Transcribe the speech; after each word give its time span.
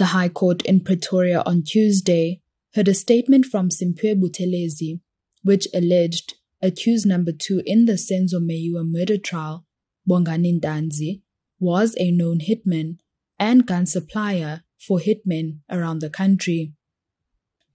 The 0.00 0.16
High 0.16 0.30
Court 0.30 0.62
in 0.62 0.80
Pretoria 0.80 1.42
on 1.44 1.62
Tuesday 1.62 2.40
heard 2.74 2.88
a 2.88 2.94
statement 2.94 3.44
from 3.44 3.68
Simphiwe 3.68 4.18
Buthelezi, 4.18 5.00
which 5.42 5.68
alleged 5.74 6.36
accused 6.62 7.04
number 7.04 7.32
two 7.32 7.60
in 7.66 7.84
the 7.84 7.98
Senzo 7.98 8.40
Meyiwa 8.40 8.82
murder 8.82 9.18
trial, 9.18 9.66
Bongani 10.08 10.58
Ntanzi, 10.58 11.20
was 11.58 11.94
a 11.98 12.10
known 12.10 12.38
hitman 12.38 12.96
and 13.38 13.66
gun 13.66 13.84
supplier 13.84 14.62
for 14.78 15.00
hitmen 15.00 15.58
around 15.68 15.98
the 15.98 16.08
country. 16.08 16.72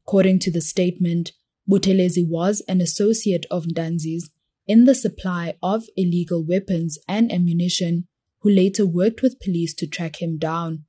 According 0.07 0.39
to 0.39 0.51
the 0.51 0.61
statement, 0.61 1.33
Buthelezi 1.69 2.27
was 2.27 2.63
an 2.67 2.81
associate 2.81 3.45
of 3.51 3.65
Ntanzi's 3.65 4.31
in 4.65 4.85
the 4.85 4.95
supply 4.95 5.53
of 5.61 5.83
illegal 5.95 6.43
weapons 6.43 6.97
and 7.07 7.31
ammunition, 7.31 8.07
who 8.39 8.49
later 8.49 8.83
worked 8.83 9.21
with 9.21 9.39
police 9.39 9.75
to 9.75 9.85
track 9.85 10.23
him 10.23 10.39
down. 10.39 10.85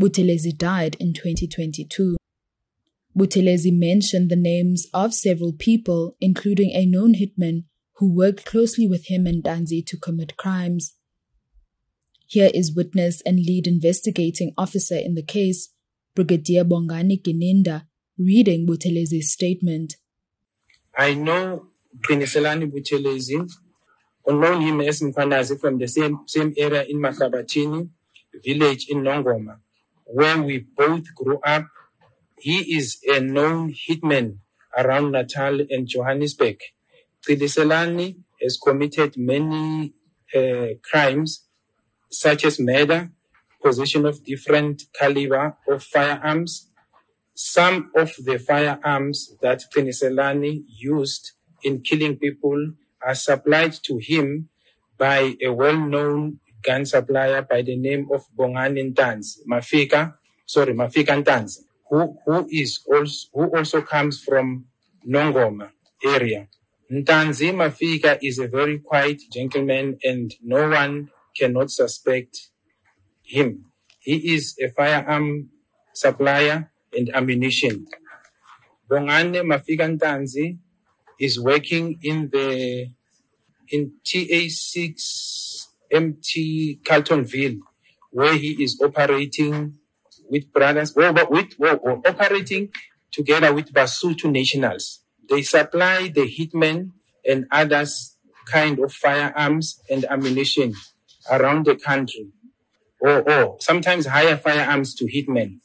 Buthelezi 0.00 0.56
died 0.56 0.96
in 0.98 1.12
2022. 1.12 2.16
Buthelezi 3.16 3.70
mentioned 3.70 4.30
the 4.30 4.36
names 4.36 4.86
of 4.94 5.12
several 5.12 5.52
people, 5.52 6.16
including 6.20 6.70
a 6.72 6.86
known 6.86 7.14
hitman 7.14 7.64
who 7.96 8.16
worked 8.16 8.46
closely 8.46 8.88
with 8.88 9.08
him 9.08 9.26
and 9.26 9.44
Ntanzi 9.44 9.84
to 9.86 9.98
commit 9.98 10.38
crimes. 10.38 10.94
Here 12.26 12.50
is 12.54 12.74
witness 12.74 13.20
and 13.26 13.36
lead 13.36 13.66
investigating 13.66 14.54
officer 14.56 14.96
in 14.96 15.16
the 15.16 15.22
case, 15.22 15.68
Brigadier 16.14 16.64
Bongani 16.64 17.20
Gininda, 17.20 17.86
reading 18.18 18.66
Buthelezi's 18.66 19.30
statement. 19.32 19.96
I 20.96 21.14
know 21.14 21.66
Qiniselani 22.08 22.70
Buthelezi, 22.72 23.50
known 24.26 24.60
him 24.62 24.80
as 24.80 25.02
from 25.60 25.78
the 25.78 25.88
same, 25.88 26.20
same 26.26 26.54
area 26.56 26.84
in 26.84 26.98
Mahlabathini 26.98 27.90
village 28.44 28.86
in 28.88 29.02
Nongoma, 29.02 29.58
where 30.12 30.40
we 30.42 30.66
both 30.76 31.04
grew 31.14 31.40
up. 31.44 31.66
He 32.38 32.76
is 32.76 32.98
a 33.06 33.20
known 33.20 33.74
hitman 33.88 34.38
around 34.76 35.12
Natal 35.12 35.60
and 35.68 35.86
Johannesburg. 35.86 36.58
Qiniselani 37.26 38.16
has 38.42 38.56
committed 38.56 39.14
many 39.16 39.92
uh, 40.34 40.68
crimes 40.90 41.44
such 42.10 42.44
as 42.44 42.58
murder, 42.58 43.10
possession 43.62 44.06
of 44.06 44.24
different 44.24 44.84
caliber 44.98 45.56
of 45.68 45.82
firearms. 45.82 46.68
Some 47.34 47.90
of 47.94 48.12
the 48.18 48.38
firearms 48.38 49.36
that 49.42 49.64
Qiniselani 49.74 50.64
used 50.78 51.32
in 51.62 51.82
killing 51.82 52.16
people 52.16 52.72
are 53.06 53.14
supplied 53.14 53.74
to 53.84 53.98
him 54.00 54.48
by 54.98 55.36
a 55.42 55.50
well-known 55.50 56.40
gun 56.62 56.86
supplier 56.86 57.42
by 57.42 57.62
the 57.62 57.76
name 57.76 58.08
of 58.12 58.24
Bongani 58.36 58.92
Ntanzi, 58.92 59.46
Mafika, 59.46 60.14
sorry, 60.46 60.74
Mafika 60.74 61.22
Ntanzi, 61.22 61.60
who, 61.88 62.16
who 62.24 62.46
is 62.50 62.80
also, 62.86 63.28
who 63.32 63.56
also 63.56 63.82
comes 63.82 64.22
from 64.22 64.66
Nongoma 65.06 65.70
area. 66.04 66.48
Ntanzi 66.90 67.52
Mafika 67.54 68.18
is 68.22 68.38
a 68.38 68.48
very 68.48 68.78
quiet 68.78 69.20
gentleman 69.32 69.98
and 70.02 70.34
no 70.42 70.68
one 70.68 71.10
cannot 71.36 71.70
suspect 71.70 72.48
him. 73.22 73.66
He 74.00 74.34
is 74.34 74.56
a 74.60 74.68
firearm 74.70 75.50
supplier 75.94 76.70
and 76.92 77.14
ammunition. 77.14 77.86
Bongani 78.90 79.42
Mafika 79.44 79.86
Ntanzi 79.86 80.58
is 81.18 81.38
working 81.38 81.98
in 82.02 82.28
the 82.32 82.88
in 83.68 83.92
TA6 84.04 85.29
MT 85.90 86.80
Carltonville, 86.84 87.58
where 88.10 88.34
he 88.34 88.62
is 88.62 88.80
operating 88.82 89.74
with 90.28 90.52
brothers, 90.52 90.94
well, 90.94 91.14
with, 91.28 91.54
well, 91.58 92.02
operating 92.06 92.70
together 93.12 93.52
with 93.52 93.72
Basotho 93.72 94.30
nationals. 94.30 95.02
They 95.28 95.42
supply 95.42 96.08
the 96.08 96.22
hitmen 96.22 96.92
and 97.26 97.46
others 97.50 98.16
kind 98.46 98.78
of 98.78 98.92
firearms 98.92 99.80
and 99.90 100.04
ammunition 100.06 100.74
around 101.30 101.66
the 101.66 101.76
country, 101.76 102.32
or, 103.00 103.28
or 103.28 103.56
sometimes 103.60 104.06
hire 104.06 104.36
firearms 104.36 104.94
to 104.96 105.04
hitmen. 105.04 105.60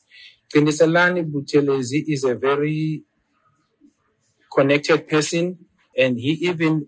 Qiniselani 0.54 1.32
Buthelezi 1.32 2.04
is 2.08 2.24
a 2.24 2.36
very 2.36 3.04
connected 4.54 5.08
person, 5.08 5.58
and 5.98 6.18
he 6.18 6.32
even 6.50 6.88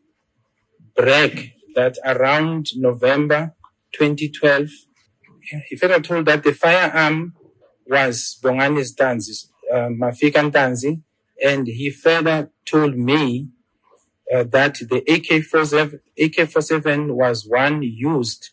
bragged 0.95 1.51
that 1.77 1.95
around 2.03 2.71
November 2.75 3.53
2012, 3.93 4.69
he 5.69 5.75
further 5.77 6.01
told 6.01 6.25
that 6.25 6.43
the 6.43 6.53
firearm 6.53 7.35
was 7.85 8.37
Bongani 8.43 8.81
Ntanzi's, 8.81 9.49
uh, 9.71 9.89
Mafika 10.01 10.41
Ntanzi, 10.49 11.01
and 11.41 11.67
he 11.67 11.91
further 11.91 12.49
told 12.65 12.97
me 12.97 13.49
uh, 14.33 14.43
that 14.43 14.75
the 14.91 14.97
AK-47, 15.07 15.99
AK-47 16.25 17.15
was 17.15 17.47
one 17.47 17.83
used 17.83 18.49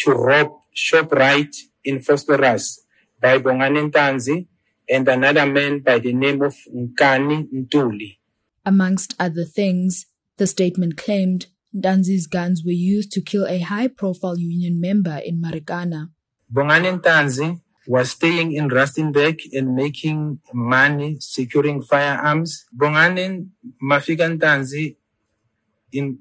to 0.00 0.12
rob 0.12 0.52
ShopRite 0.76 1.56
in 1.84 1.98
Vosloorus 1.98 2.80
by 3.20 3.38
Bongani 3.38 3.90
Ntanzi 3.90 4.46
and 4.88 5.08
another 5.08 5.46
man 5.46 5.80
by 5.80 5.98
the 5.98 6.12
name 6.12 6.42
of 6.42 6.54
Nkani 6.72 7.48
Ntuli. 7.50 8.18
Amongst 8.64 9.14
other 9.18 9.44
things, 9.44 10.06
the 10.36 10.46
statement 10.46 10.98
claimed 10.98 11.46
Ntanzi's 11.74 12.26
guns 12.26 12.62
were 12.64 12.70
used 12.72 13.12
to 13.12 13.20
kill 13.20 13.46
a 13.46 13.58
high-profile 13.58 14.38
union 14.38 14.80
member 14.80 15.20
in 15.24 15.40
Marikana. 15.40 16.10
Bongani 16.52 17.00
Ntanzi 17.00 17.60
was 17.86 18.10
staying 18.10 18.52
in 18.52 18.68
Rustenburg 18.68 19.40
and 19.52 19.74
making 19.74 20.40
money 20.52 21.16
securing 21.20 21.82
firearms. 21.82 22.64
Bongani 22.76 23.48
Mafika 23.82 24.38
Ntanzi 24.38 24.96
in, 25.92 26.18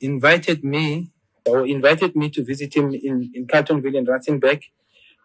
invited 0.00 0.64
me 0.64 1.10
or 1.46 1.66
invited 1.66 2.14
me 2.14 2.30
to 2.30 2.44
visit 2.44 2.74
him 2.74 2.94
in, 2.94 3.30
in 3.34 3.46
Carltonville 3.46 3.94
in 3.94 4.06
Rustenburg, 4.06 4.62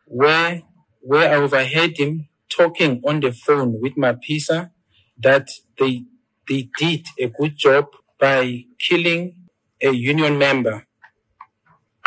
where, 0.05 0.61
where 1.01 1.31
I 1.31 1.35
overheard 1.35 1.97
him 1.97 2.27
talking 2.49 3.01
on 3.05 3.19
the 3.19 3.31
phone 3.31 3.79
with 3.81 3.95
Mapisa 3.95 4.71
that 5.17 5.49
they, 5.77 6.05
they 6.47 6.69
did 6.79 7.05
a 7.19 7.27
good 7.27 7.57
job 7.57 7.87
by 8.19 8.65
killing 8.79 9.35
a 9.81 9.91
union 9.91 10.37
member 10.37 10.85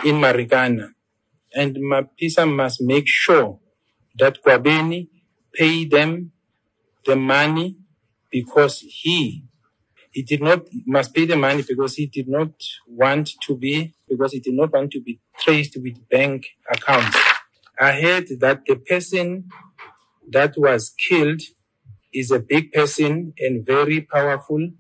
in 0.05 0.17
Marikana. 0.17 0.93
And 1.55 1.77
Mapisa 1.77 2.45
must 2.51 2.81
make 2.83 3.07
sure 3.07 3.59
that 4.19 4.43
Kwabeni 4.45 5.09
pay 5.55 5.85
them 5.85 6.33
the 7.07 7.17
money 7.17 7.77
because 8.31 8.81
he 8.81 9.45
he 10.13 10.23
did 10.23 10.43
not 10.43 10.67
must 10.87 11.15
pay 11.15 11.27
the 11.27 11.37
money 11.37 11.63
because 11.63 11.95
he 11.97 12.07
did 12.07 12.29
not 12.29 12.53
want 12.87 13.31
to 13.47 13.57
be 13.57 13.95
because 14.09 14.33
he 14.33 14.41
did 14.41 14.55
not 14.55 14.73
want 14.73 14.91
to 14.93 15.01
be 15.01 15.21
traced 15.39 15.77
with 15.83 16.09
bank 16.09 16.47
accounts. 16.71 17.17
I 17.81 17.93
heard 17.93 18.27
that 18.41 18.63
the 18.67 18.77
person 18.77 19.49
that 20.31 20.55
was 20.57 20.91
killed 20.91 21.43
is 22.13 22.31
a 22.31 22.41
big 22.41 22.73
person 22.73 23.35
and 23.39 23.65
very 23.67 24.01
powerful. 24.01 24.71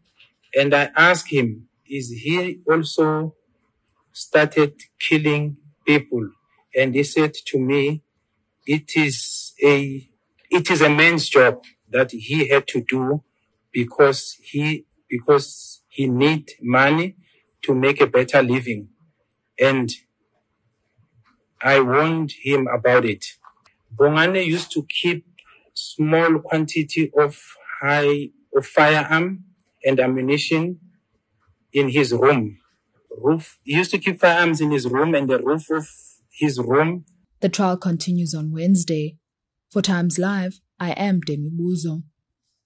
And 0.55 0.75
I 0.75 0.91
asked 0.97 1.33
him, 1.33 1.69
is 1.89 2.11
he 2.11 2.61
also 2.71 3.35
started 4.13 4.81
killing 4.99 5.57
people? 5.87 6.31
And 6.77 6.95
he 6.95 7.03
said 7.05 7.35
to 7.47 7.59
me, 7.59 8.03
it 8.67 8.97
is 8.97 9.55
a, 9.63 10.09
it 10.51 10.71
is 10.71 10.83
a 10.83 10.91
man's 10.91 11.29
job 11.29 11.63
that 11.91 12.11
he 12.13 12.49
had 12.49 12.67
to 12.69 12.83
do 12.83 13.23
because 13.73 14.37
he, 14.43 14.87
because 15.09 15.83
he 15.89 16.07
need 16.07 16.51
money 16.63 17.17
to 17.63 17.75
make 17.75 18.01
a 18.01 18.07
better 18.07 18.43
living. 18.43 18.89
And 19.61 19.91
I 21.63 21.81
warned 21.81 22.33
him 22.43 22.69
about 22.69 23.05
it. 23.05 23.25
Bongani 23.97 24.47
used 24.47 24.73
to 24.73 24.87
keep 24.89 25.27
small 25.75 26.41
quantity 26.41 27.11
of 27.19 27.41
high 27.81 28.31
of 28.55 28.67
firearm 28.67 29.45
and 29.85 30.01
ammunition 30.01 30.81
in 31.73 31.91
his 31.91 32.13
room. 32.13 32.59
Roof. 33.17 33.59
He 33.65 33.75
used 33.75 33.91
to 33.91 33.99
keep 33.99 34.21
firearms 34.21 34.61
in 34.61 34.71
his 34.71 34.87
room 34.87 35.15
and 35.15 35.29
the 35.29 35.39
roof 35.39 35.71
of 35.71 35.89
his 36.31 36.59
room. 36.59 37.05
The 37.41 37.49
trial 37.49 37.77
continues 37.77 38.35
on 38.35 38.53
Wednesday. 38.53 39.17
For 39.71 39.83
Times 39.83 40.19
Live, 40.19 40.61
I 40.81 40.91
am 40.93 41.21
Demi 41.21 41.51
Buzo. 41.51 42.03